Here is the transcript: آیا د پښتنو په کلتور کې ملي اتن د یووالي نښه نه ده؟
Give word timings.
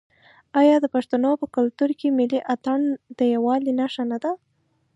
آیا 0.61 0.75
د 0.81 0.85
پښتنو 0.95 1.31
په 1.41 1.47
کلتور 1.55 1.89
کې 1.99 2.07
ملي 2.17 2.39
اتن 2.53 2.81
د 3.17 3.19
یووالي 3.33 3.71
نښه 3.79 4.03
نه 4.11 4.17
ده؟ 4.23 4.31